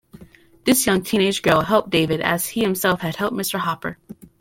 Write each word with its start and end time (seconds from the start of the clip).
This 0.65 0.87
young 0.87 1.03
teenage 1.03 1.43
girl 1.43 1.61
helped 1.61 1.91
David 1.91 2.21
as 2.21 2.47
he 2.49 2.61
himself 2.61 3.01
had 3.01 3.17
helped 3.17 3.37
Mr. 3.37 3.59
Hooper. 3.59 3.99